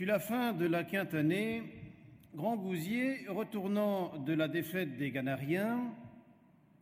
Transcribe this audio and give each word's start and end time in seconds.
Sur 0.00 0.08
la 0.08 0.18
fin 0.18 0.54
de 0.54 0.64
la 0.64 0.82
quinte 0.82 1.12
année, 1.12 1.62
Grand 2.34 2.56
Gousier, 2.56 3.26
retournant 3.28 4.16
de 4.16 4.32
la 4.32 4.48
défaite 4.48 4.96
des 4.96 5.10
Ganariens, 5.10 5.92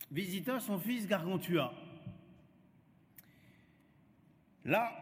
visita 0.09 0.61
son 0.61 0.79
fils 0.79 1.05
Gargantua. 1.05 1.73
Là, 4.63 4.93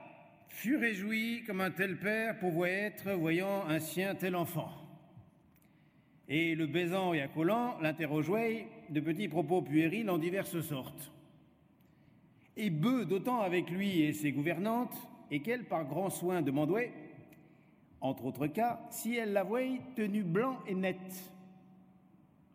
fut 0.47 0.77
réjoui 0.77 1.43
comme 1.45 1.61
un 1.61 1.69
tel 1.69 1.99
père 1.99 2.39
pouvait 2.39 2.71
être 2.71 3.11
voyant 3.11 3.67
un 3.67 3.77
sien 3.77 4.15
tel 4.15 4.35
enfant. 4.35 4.71
Et 6.27 6.55
le 6.55 6.65
baisant 6.65 7.13
et 7.13 7.21
accolant 7.21 7.77
l'interrogeait 7.81 8.65
de 8.89 8.99
petits 8.99 9.27
propos 9.27 9.61
puérils 9.61 10.09
en 10.09 10.17
diverses 10.17 10.61
sortes. 10.61 11.11
Et 12.55 12.71
beu 12.71 13.05
d'autant 13.05 13.41
avec 13.41 13.69
lui 13.69 14.01
et 14.01 14.11
ses 14.11 14.31
gouvernantes, 14.31 14.97
et 15.29 15.41
qu'elle, 15.43 15.65
par 15.65 15.85
grand 15.85 16.09
soin, 16.09 16.41
demandait, 16.41 16.91
entre 18.01 18.25
autres 18.25 18.47
cas, 18.47 18.79
si 18.89 19.15
elle 19.15 19.33
l'avouait 19.33 19.81
tenu 19.95 20.23
blanc 20.23 20.57
et 20.67 20.75
net. 20.75 20.97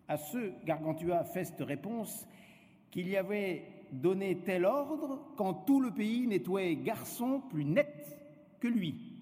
À 0.09 0.17
ce, 0.17 0.53
Gargantua 0.65 1.25
feste 1.25 1.61
réponse 1.61 2.27
qu'il 2.91 3.09
y 3.09 3.17
avait 3.17 3.65
donné 3.93 4.39
tel 4.39 4.65
ordre 4.65 5.21
quand 5.37 5.55
tout 5.55 5.81
le 5.81 5.91
pays 5.91 6.27
nettoyait 6.27 6.77
garçon 6.77 7.43
plus 7.51 7.65
net 7.65 8.19
que 8.61 8.69
lui. 8.69 9.13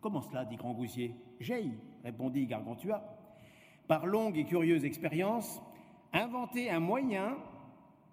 Comment 0.00 0.22
cela 0.22 0.44
dit 0.44 0.56
Grand 0.56 0.72
Goussier? 0.72 1.14
J'ai, 1.40 1.70
répondit 2.04 2.46
Gargantua, 2.46 3.02
par 3.86 4.06
longue 4.06 4.36
et 4.38 4.44
curieuse 4.44 4.84
expérience, 4.84 5.60
inventé 6.12 6.70
un 6.70 6.80
moyen 6.80 7.36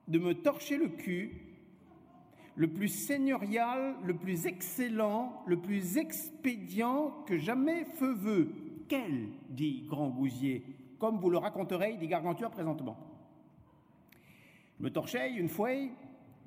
de 0.07 0.19
me 0.19 0.33
torcher 0.33 0.77
le 0.77 0.89
cul, 0.89 1.44
le 2.55 2.67
plus 2.67 2.87
seigneurial, 2.87 3.95
le 4.03 4.13
plus 4.13 4.47
excellent, 4.47 5.43
le 5.45 5.57
plus 5.57 5.97
expédient 5.97 7.13
que 7.27 7.37
jamais 7.37 7.83
feu 7.83 8.13
veut. 8.13 8.49
Quel 8.87 9.27
dit 9.49 9.83
Grand 9.87 10.09
Gousier, 10.09 10.63
comme 10.99 11.17
vous 11.17 11.29
le 11.29 11.37
raconterez, 11.37 11.97
dit 11.97 12.07
Gargantua 12.07 12.49
présentement. 12.49 12.97
Me 14.79 14.89
torchais 14.89 15.33
une 15.33 15.49
fois 15.49 15.71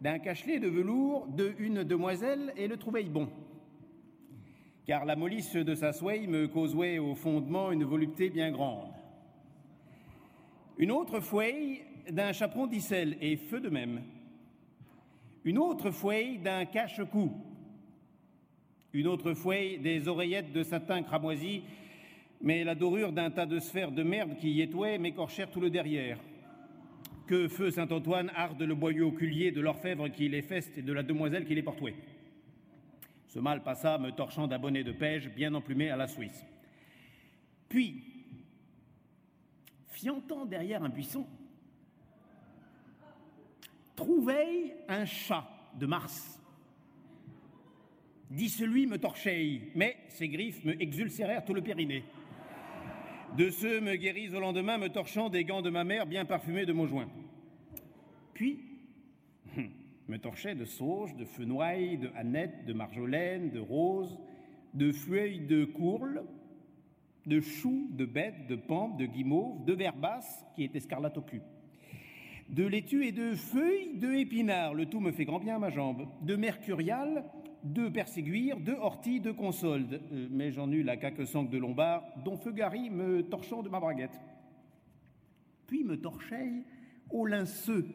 d'un 0.01 0.19
cachelet 0.19 0.59
de 0.59 0.69
velours 0.69 1.27
de 1.29 1.55
une 1.59 1.85
demoiselle 1.85 2.53
et 2.57 2.69
le 2.69 2.77
trouvais 2.77 3.05
bon. 3.05 3.29
Car 4.87 5.05
la 5.05 5.17
mollisse 5.17 5.55
de 5.55 5.75
sa 5.75 5.93
soie 5.93 6.27
me 6.27 6.47
causait 6.47 6.99
au 6.99 7.15
fondement 7.15 7.73
une 7.73 7.85
volupté 7.85 8.31
bien 8.31 8.51
grande. 8.51 8.93
Une 10.79 10.93
autre 10.93 11.21
fois 11.21 11.45
d'un 12.11 12.33
chaperon 12.33 12.67
d'icelle 12.67 13.19
et 13.21 13.37
feu 13.37 13.61
de 13.61 13.69
même. 13.69 14.03
Une 15.49 15.57
autre 15.57 15.91
fois 15.91 16.37
d'un 16.45 16.67
cache-cou. 16.67 17.33
Une 18.93 19.07
autre 19.07 19.33
fois 19.33 19.79
des 19.81 20.07
oreillettes 20.07 20.53
de 20.53 20.63
satin 20.63 21.03
cramoisi, 21.03 21.63
mais 22.43 22.65
la 22.65 22.75
dorure 22.75 23.13
d'un 23.13 23.31
tas 23.31 23.47
de 23.47 23.59
sphères 23.59 23.91
de 23.91 24.03
merde 24.03 24.37
qui 24.37 24.51
y 24.51 24.61
étouait 24.61 24.99
m'écorchèrent 24.99 25.51
tout 25.51 25.63
le 25.63 25.71
derrière 25.71 26.19
que 27.27 27.49
feu 27.49 27.71
Saint-Antoine 27.71 28.31
arde 28.35 28.61
le 28.61 28.75
boyau 28.75 29.09
oculier 29.09 29.51
de 29.51 29.63
l'orfèvre 29.63 30.11
qui 30.11 30.29
les 30.29 30.43
feste 30.43 30.77
et 30.77 30.83
de 30.83 30.93
la 30.93 31.03
demoiselle 31.03 31.47
qui 31.47 31.55
les 31.55 31.63
portouait. 31.63 31.97
Ce 33.29 33.39
mal 33.39 33.63
passa, 33.63 33.97
me 33.97 34.11
torchant 34.11 34.49
d'un 34.49 34.59
bonnet 34.59 34.85
de 34.85 34.93
pêche 34.93 35.31
bien 35.31 35.55
emplumé 35.55 35.89
à 35.89 35.97
la 35.97 36.09
Suisse. 36.09 36.45
Puis, 37.71 38.03
fiantant 39.87 40.45
derrière 40.45 40.83
un 40.83 40.91
buisson, 40.91 41.27
trouvai 43.99 44.77
un 44.87 45.05
chat 45.05 45.45
de 45.75 45.85
Mars. 45.85 46.41
Dit 48.31 48.49
celui 48.49 48.87
me 48.87 48.97
torcheille, 48.97 49.73
mais 49.75 49.97
ses 50.09 50.29
griffes 50.29 50.65
me 50.65 50.81
exulcérèrent 50.81 51.45
tout 51.45 51.53
le 51.53 51.63
périnée. 51.63 52.05
De 53.37 53.51
ceux 53.51 53.81
me 53.81 53.97
guéris 53.97 54.33
au 54.37 54.39
lendemain, 54.39 54.79
me 54.79 54.89
torchant 54.89 55.29
des 55.29 55.43
gants 55.43 55.63
de 55.63 55.71
ma 55.71 55.83
mère 55.83 56.07
bien 56.07 56.25
parfumés 56.25 56.65
de 56.65 56.73
joint. 56.87 57.09
Puis, 58.35 58.61
me 60.09 60.19
torchait 60.19 60.55
de 60.55 60.65
sauge, 60.65 61.17
de 61.17 61.25
fenouil, 61.25 61.99
de 61.99 62.11
hannette, 62.15 62.67
de 62.67 62.73
marjolaine, 62.73 63.51
de 63.51 63.59
rose, 63.59 64.17
de 64.75 64.93
feuilles 64.93 65.41
de 65.41 65.65
courle, 65.65 66.23
de 67.27 67.41
choux, 67.41 67.89
de 67.91 68.05
bêtes, 68.05 68.47
de 68.47 68.55
pampes, 68.55 68.97
de 68.97 69.07
guimauve, 69.07 69.65
de 69.65 69.73
verbas, 69.73 70.47
qui 70.55 70.63
est 70.63 70.77
escarlate 70.77 71.19
au 71.19 71.23
cul, 71.23 71.43
de 72.49 72.65
laitue 72.65 73.07
et 73.07 73.13
de 73.13 73.35
feuilles 73.35 73.99
de 73.99 74.13
épinards, 74.13 74.75
le 74.75 74.87
tout 74.87 75.01
me 75.01 75.13
fait 75.13 75.25
grand 75.25 75.39
bien 75.39 75.57
à 75.57 75.59
ma 75.59 75.71
jambe, 75.71 76.09
de 76.23 76.37
mercurial, 76.37 77.25
de 77.63 77.89
perséguir, 77.89 78.59
de 78.61 78.73
ortie, 78.73 79.21
de 79.21 79.33
consolde, 79.33 80.01
euh, 80.13 80.29
mais 80.31 80.53
j'en 80.53 80.71
eus 80.71 80.83
la 80.83 80.97
caque 80.97 81.27
sangue 81.27 81.51
de 81.51 81.59
lombard, 81.59 82.05
dont 82.25 82.37
feu 82.37 82.53
Gary 82.53 82.89
me 82.91 83.23
torchant 83.23 83.63
de 83.63 83.69
ma 83.69 83.81
braguette. 83.81 84.19
Puis 85.67 85.85
me 85.85 86.01
torchait 86.01 86.65
au 87.11 87.27
linceux, 87.27 87.87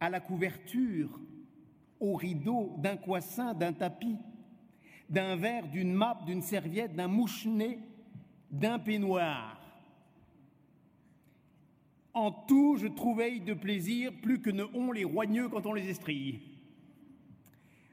à 0.00 0.08
la 0.08 0.20
couverture, 0.20 1.20
au 2.00 2.14
rideau, 2.14 2.74
d'un 2.78 2.96
coissin, 2.96 3.52
d'un 3.52 3.74
tapis, 3.74 4.16
d'un 5.08 5.36
verre, 5.36 5.68
d'une 5.68 5.92
mappe, 5.92 6.24
d'une 6.24 6.42
serviette, 6.42 6.94
d'un 6.94 7.08
mouchenet, 7.08 7.78
d'un 8.50 8.78
peignoir. 8.78 9.59
En 12.12 12.32
tout, 12.32 12.76
je 12.76 12.88
trouvais 12.88 13.38
de 13.38 13.54
plaisir 13.54 14.12
plus 14.20 14.40
que 14.40 14.50
ne 14.50 14.64
ont 14.74 14.92
les 14.92 15.04
roigneux 15.04 15.48
quand 15.48 15.66
on 15.66 15.72
les 15.72 15.88
estrille. 15.88 16.40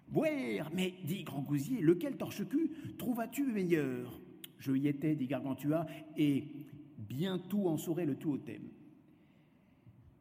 Boire, 0.10 0.72
mais, 0.74 0.96
dit 1.04 1.24
Grand 1.24 1.42
Gousier, 1.42 1.82
lequel 1.82 2.18
torche-cul 2.18 2.72
trouvas-tu 2.98 3.46
meilleur? 3.46 4.20
Je 4.60 4.72
y 4.72 4.88
étais, 4.88 5.16
dit 5.16 5.28
Gargantua, 5.28 5.86
et 6.16 6.46
bientôt 6.98 7.68
en 7.68 7.78
saurai 7.78 8.06
le 8.06 8.16
tout 8.16 8.32
au 8.32 8.38
thème. 8.38 8.70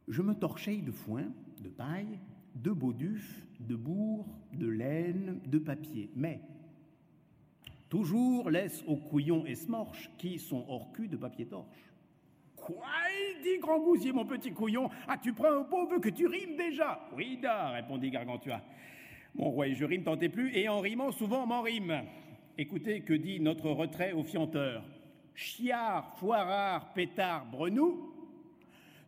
Je 0.07 0.21
me 0.21 0.35
torchais 0.35 0.77
de 0.77 0.91
foin, 0.91 1.25
de 1.63 1.69
paille, 1.69 2.19
de 2.55 2.71
bauduf, 2.71 3.45
de 3.59 3.75
bourre, 3.75 4.27
de 4.53 4.67
laine, 4.67 5.39
de 5.45 5.57
papier, 5.57 6.09
mais 6.15 6.41
toujours 7.89 8.49
laisse 8.49 8.83
aux 8.85 8.97
couillons 8.97 9.45
et 9.45 9.55
smorches 9.55 10.11
qui 10.17 10.39
sont 10.39 10.65
hors 10.67 10.91
cul 10.91 11.07
de 11.07 11.17
papier 11.17 11.45
torche. 11.45 11.67
Quoi 12.67 12.83
dit 13.41 13.59
Grand 13.59 13.79
Gousier, 13.79 14.11
mon 14.11 14.25
petit 14.25 14.51
couillon 14.51 14.89
As-tu 15.07 15.31
pris 15.31 15.47
un 15.47 15.61
beau 15.61 15.87
vœu 15.87 16.01
que 16.01 16.09
tu 16.09 16.27
rimes 16.27 16.57
déjà 16.57 16.99
Oui, 17.15 17.39
da, 17.41 17.69
répondit 17.69 18.09
Gargantua. 18.09 18.59
Mon 19.35 19.51
roi, 19.51 19.71
je 19.71 19.85
rime 19.85 20.03
tant 20.03 20.19
et 20.19 20.27
plus, 20.27 20.53
et 20.53 20.67
en 20.67 20.81
rimant 20.81 21.13
souvent 21.13 21.47
m'en 21.47 21.61
rime. 21.61 22.03
Écoutez 22.57 22.99
que 23.03 23.13
dit 23.13 23.39
notre 23.39 23.69
retrait 23.69 24.11
au 24.11 24.21
fianteur. 24.21 24.83
Chiard, 25.33 26.13
foirard, 26.17 26.91
pétard, 26.91 27.45
brenou, 27.45 28.13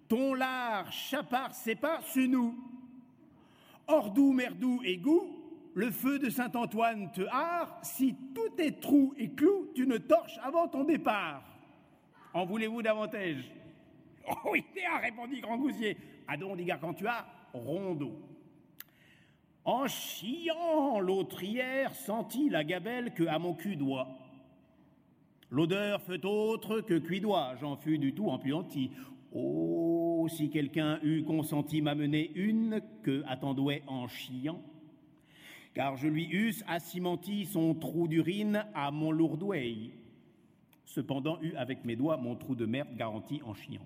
ton 0.07 0.35
lard, 0.35 0.89
chapard, 0.93 1.53
c'est 1.53 2.27
nous. 2.27 2.55
Ordou, 3.87 4.31
merdou 4.31 4.79
et 4.85 4.95
goût, 4.95 5.27
le 5.73 5.91
feu 5.91 6.17
de 6.17 6.29
Saint-Antoine 6.29 7.11
te 7.11 7.23
hare, 7.29 7.77
si 7.81 8.15
tout 8.33 8.57
est 8.57 8.79
trou 8.79 9.13
et 9.17 9.31
clou, 9.31 9.67
tu 9.75 9.85
ne 9.85 9.97
torches 9.97 10.39
avant 10.41 10.69
ton 10.69 10.85
départ. 10.85 11.58
En 12.33 12.45
voulez-vous 12.45 12.81
davantage? 12.81 13.51
Oh 14.31 14.49
oui, 14.51 14.63
répondit 15.01 15.41
Grand 15.41 15.57
Gousier. 15.57 15.97
Adon, 16.27 16.55
dit 16.55 16.65
Gargantua, 16.65 17.25
rondeau. 17.51 18.13
En 19.65 19.87
chiant, 19.87 20.99
l'autrière 20.99 21.95
sentit 21.95 22.49
la 22.49 22.63
gabelle 22.63 23.13
que 23.15 23.23
à 23.23 23.39
mon 23.39 23.55
cul 23.55 23.75
doit. 23.75 24.07
L'odeur 25.49 26.01
fut 26.03 26.23
autre 26.27 26.81
que 26.81 26.99
cuidois, 26.99 27.55
j'en 27.59 27.75
fus 27.75 27.97
du 27.97 28.13
tout 28.13 28.29
empuanti. 28.29 28.91
Oh, 29.31 30.27
si 30.29 30.51
quelqu'un 30.51 30.99
eût 31.01 31.23
consenti 31.23 31.81
m'amener 31.81 32.31
une 32.35 32.81
que 33.01 33.23
attendouait 33.27 33.83
en 33.87 34.07
chiant, 34.07 34.61
car 35.73 35.97
je 35.97 36.07
lui 36.07 36.29
eusse 36.31 36.63
assimenti 36.67 37.45
son 37.45 37.73
trou 37.73 38.07
d'urine 38.07 38.65
à 38.75 38.91
mon 38.91 39.11
lourdoueil, 39.11 39.91
cependant 40.89 41.39
eut 41.41 41.55
avec 41.55 41.85
mes 41.85 41.95
doigts 41.95 42.17
mon 42.17 42.35
trou 42.35 42.55
de 42.55 42.65
merde 42.65 42.95
garanti 42.95 43.41
en 43.45 43.53
chiant. 43.53 43.85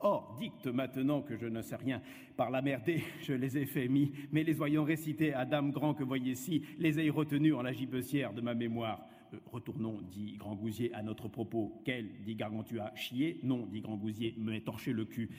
Or, 0.00 0.36
dicte 0.38 0.66
maintenant 0.66 1.22
que 1.22 1.36
je 1.36 1.46
ne 1.46 1.62
sais 1.62 1.76
rien, 1.76 2.02
par 2.36 2.50
la 2.50 2.60
merdée, 2.60 3.02
je 3.22 3.32
les 3.32 3.56
ai 3.56 3.66
fait 3.66 3.88
mis, 3.88 4.12
mais 4.32 4.42
les 4.42 4.52
voyant 4.52 4.84
récités 4.84 5.32
à 5.32 5.44
Dame 5.44 5.70
Grand 5.70 5.94
que 5.94 6.04
voyez 6.04 6.34
ci, 6.34 6.62
les 6.78 6.98
ai 6.98 7.08
retenus 7.08 7.54
en 7.54 7.62
la 7.62 7.72
gibecière 7.72 8.32
de 8.32 8.40
ma 8.40 8.54
mémoire. 8.54 9.00
Euh, 9.32 9.38
retournons, 9.50 10.00
dit 10.10 10.36
Grand 10.38 10.56
Gousier, 10.56 10.92
à 10.92 11.02
notre 11.02 11.28
propos. 11.28 11.80
Quel, 11.84 12.22
dit 12.24 12.34
Gargantua, 12.34 12.92
chier 12.96 13.38
Non, 13.44 13.66
dit 13.66 13.80
Grand 13.80 13.96
Gousier, 13.96 14.34
me 14.38 14.58
torché 14.58 14.92
le 14.92 15.04
cul. 15.04 15.30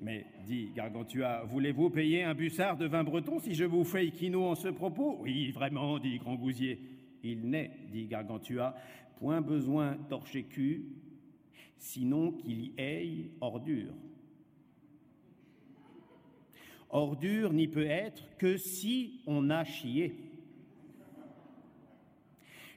Mais, 0.00 0.26
dit 0.46 0.72
Gargantua, 0.74 1.44
voulez-vous 1.44 1.90
payer 1.90 2.24
un 2.24 2.34
bussard 2.34 2.76
de 2.76 2.86
vin 2.86 3.04
breton 3.04 3.38
si 3.38 3.54
je 3.54 3.64
vous 3.64 3.84
fais 3.84 4.10
quino 4.10 4.46
en 4.46 4.54
ce 4.54 4.68
propos? 4.68 5.18
Oui, 5.20 5.52
vraiment, 5.52 5.98
dit 5.98 6.18
Grand 6.18 6.34
Gousier. 6.34 6.80
Il 7.22 7.50
n'est, 7.50 7.70
dit 7.92 8.06
Gargantua, 8.06 8.74
point 9.16 9.40
besoin 9.40 9.96
torcher 10.08 10.44
cul, 10.44 10.86
sinon 11.78 12.32
qu'il 12.32 12.60
y 12.60 12.74
ait 12.78 13.30
ordure. 13.40 13.94
Ordure 16.90 17.52
n'y 17.52 17.68
peut 17.68 17.86
être 17.86 18.36
que 18.38 18.56
si 18.56 19.20
on 19.26 19.50
a 19.50 19.64
chié. 19.64 20.14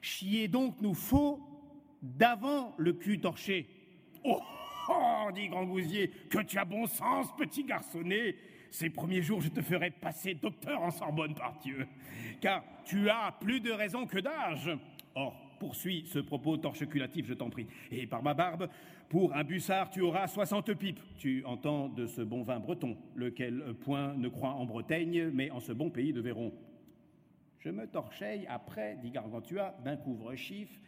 Chier 0.02 0.48
donc 0.48 0.80
nous 0.80 0.94
faut 0.94 1.40
d'avant 2.02 2.74
le 2.78 2.92
cul 2.92 3.20
torché. 3.20 3.68
Oh, 4.24 4.40
oh 4.88 5.28
dit 5.34 5.48
Grand 5.48 5.64
Gousier, 5.64 6.08
que 6.28 6.40
tu 6.40 6.58
as 6.58 6.64
bon 6.64 6.86
sens, 6.86 7.28
petit 7.36 7.64
garçonnet. 7.64 8.36
Ces 8.70 8.90
premiers 8.90 9.22
jours, 9.22 9.40
je 9.40 9.48
te 9.48 9.60
ferai 9.60 9.90
passer 9.90 10.34
docteur 10.34 10.80
en 10.80 10.90
Sorbonne 10.90 11.34
par 11.34 11.58
Dieu, 11.58 11.86
car 12.40 12.62
tu 12.84 13.10
as 13.10 13.32
plus 13.40 13.60
de 13.60 13.72
raison 13.72 14.06
que 14.06 14.18
d'âge. 14.18 14.70
Or, 15.14 15.49
poursuis 15.60 16.04
ce 16.06 16.18
propos 16.18 16.56
torcheculatif, 16.56 17.26
je 17.26 17.34
t'en 17.34 17.50
prie. 17.50 17.68
Et 17.92 18.06
par 18.06 18.24
ma 18.24 18.34
barbe, 18.34 18.68
pour 19.08 19.36
un 19.36 19.44
bussard, 19.44 19.90
tu 19.90 20.00
auras 20.00 20.26
soixante 20.26 20.72
pipes. 20.74 21.00
Tu 21.18 21.44
entends 21.44 21.88
de 21.88 22.06
ce 22.06 22.22
bon 22.22 22.42
vin 22.42 22.58
breton, 22.58 22.96
lequel 23.14 23.74
point 23.80 24.14
ne 24.14 24.28
croit 24.28 24.54
en 24.54 24.64
Bretagne, 24.64 25.30
mais 25.32 25.50
en 25.50 25.60
ce 25.60 25.72
bon 25.72 25.90
pays 25.90 26.12
de 26.12 26.20
Véron. 26.20 26.52
Je 27.60 27.68
me 27.68 27.86
torcheille 27.86 28.46
après, 28.48 28.96
dit 29.02 29.10
Gargantua, 29.10 29.76
d'un 29.84 29.96
couvre-chiffre, 29.96 30.80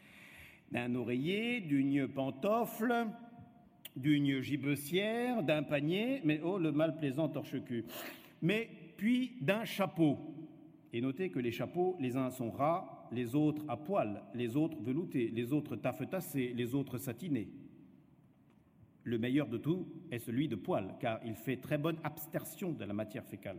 d'un 0.72 0.94
oreiller, 0.94 1.60
d'une 1.60 2.08
pantoffle, 2.08 3.06
d'une 3.94 4.40
gibecière, 4.40 5.42
d'un 5.42 5.62
panier, 5.62 6.22
mais 6.24 6.40
oh, 6.42 6.58
le 6.58 6.72
mal 6.72 6.96
plaisant 6.96 7.28
torche-cul, 7.28 7.84
mais 8.40 8.70
puis 8.96 9.36
d'un 9.42 9.66
chapeau. 9.66 10.18
Et 10.94 11.02
notez 11.02 11.28
que 11.28 11.38
les 11.38 11.52
chapeaux, 11.52 11.96
les 12.00 12.16
uns 12.16 12.30
sont 12.30 12.50
ras, 12.50 13.01
les 13.12 13.34
autres 13.34 13.64
à 13.68 13.76
poil, 13.76 14.22
les 14.34 14.56
autres 14.56 14.78
veloutés, 14.80 15.28
les 15.28 15.52
autres 15.52 15.76
taffetassés, 15.76 16.52
les 16.54 16.74
autres 16.74 16.98
satinés. 16.98 17.48
Le 19.04 19.18
meilleur 19.18 19.48
de 19.48 19.58
tout 19.58 19.86
est 20.10 20.18
celui 20.18 20.48
de 20.48 20.56
poil, 20.56 20.94
car 21.00 21.20
il 21.24 21.34
fait 21.34 21.56
très 21.56 21.78
bonne 21.78 21.98
abstertion 22.04 22.72
de 22.72 22.84
la 22.84 22.92
matière 22.92 23.24
fécale 23.24 23.58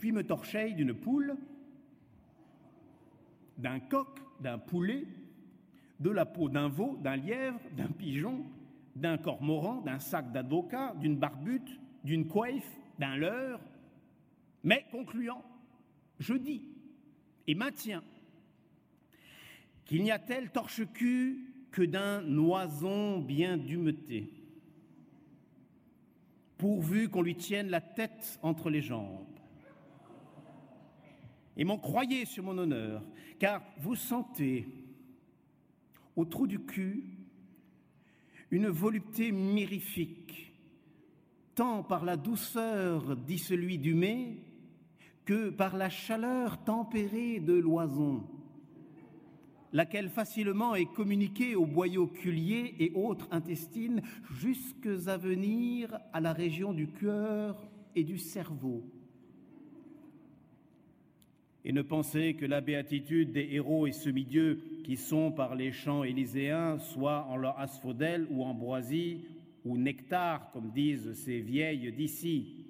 puis 0.00 0.12
me 0.12 0.24
torcheille 0.24 0.74
d'une 0.74 0.94
poule, 0.94 1.36
d'un 3.58 3.78
coq, 3.80 4.18
d'un 4.40 4.56
poulet, 4.56 5.06
de 6.00 6.08
la 6.08 6.24
peau 6.24 6.48
d'un 6.48 6.68
veau, 6.68 6.96
d'un 7.02 7.16
lièvre, 7.16 7.60
d'un 7.76 7.88
pigeon, 7.88 8.46
d'un 8.96 9.18
cormoran, 9.18 9.82
d'un 9.82 9.98
sac 9.98 10.32
d'avocat, 10.32 10.94
d'une 10.94 11.16
barbute, 11.16 11.78
d'une 12.02 12.26
coiffe, 12.26 12.80
d'un 12.98 13.16
leurre, 13.16 13.60
mais 14.64 14.86
concluant, 14.90 15.44
je 16.18 16.32
dis 16.32 16.64
et 17.46 17.54
maintiens 17.54 18.02
qu'il 19.84 20.02
n'y 20.02 20.12
a 20.12 20.18
tel 20.18 20.50
torche-cul 20.50 21.50
que 21.72 21.82
d'un 21.82 22.22
noison 22.22 23.18
bien 23.18 23.56
dumeté, 23.56 24.32
pourvu 26.58 27.08
qu'on 27.08 27.22
lui 27.22 27.36
tienne 27.36 27.70
la 27.70 27.80
tête 27.80 28.38
entre 28.42 28.70
les 28.70 28.82
jambes. 28.82 29.26
Et 31.56 31.64
m'en 31.64 31.78
croyez 31.78 32.24
sur 32.24 32.44
mon 32.44 32.56
honneur, 32.58 33.02
car 33.38 33.62
vous 33.78 33.96
sentez 33.96 34.68
au 36.16 36.24
trou 36.24 36.46
du 36.46 36.60
cul 36.60 37.04
une 38.50 38.68
volupté 38.68 39.32
mirifique, 39.32 40.52
tant 41.54 41.82
par 41.82 42.04
la 42.04 42.16
douceur, 42.16 43.16
dit 43.16 43.38
celui 43.38 43.78
du 43.78 43.94
que 45.30 45.48
par 45.48 45.76
la 45.76 45.88
chaleur 45.88 46.58
tempérée 46.64 47.38
de 47.38 47.52
l'oison, 47.52 48.24
laquelle 49.72 50.08
facilement 50.08 50.74
est 50.74 50.92
communiquée 50.92 51.54
aux 51.54 51.66
boyaux 51.66 52.08
culiers 52.08 52.74
et 52.80 52.90
autres 52.96 53.28
intestines, 53.30 54.02
jusques 54.32 55.06
à 55.06 55.16
venir 55.16 55.96
à 56.12 56.20
la 56.20 56.32
région 56.32 56.72
du 56.72 56.88
cœur 56.88 57.62
et 57.94 58.02
du 58.02 58.18
cerveau. 58.18 58.82
Et 61.64 61.72
ne 61.72 61.82
pensez 61.82 62.34
que 62.34 62.46
la 62.46 62.60
béatitude 62.60 63.30
des 63.30 63.50
héros 63.52 63.86
et 63.86 63.92
semi-dieux 63.92 64.60
qui 64.82 64.96
sont 64.96 65.30
par 65.30 65.54
les 65.54 65.70
chants 65.70 66.02
élyséens, 66.02 66.78
soit 66.80 67.24
en 67.26 67.36
leur 67.36 67.56
asphodèle 67.60 68.26
ou 68.32 68.42
ambroisie 68.42 69.20
ou 69.64 69.78
nectar, 69.78 70.50
comme 70.50 70.72
disent 70.72 71.12
ces 71.12 71.38
vieilles 71.38 71.92
d'ici, 71.92 72.66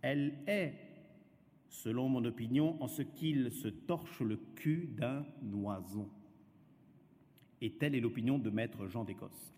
elle 0.00 0.32
est, 0.48 0.90
selon 1.72 2.08
mon 2.08 2.24
opinion, 2.26 2.80
en 2.82 2.86
ce 2.86 3.02
qu'il 3.02 3.50
se 3.50 3.68
torche 3.68 4.20
le 4.20 4.38
cul 4.54 4.90
d'un 4.96 5.24
oison. 5.64 6.08
Et 7.62 7.72
telle 7.72 7.94
est 7.94 8.00
l'opinion 8.00 8.38
de 8.38 8.50
maître 8.50 8.86
Jean 8.88 9.04
d'Écosse. 9.04 9.54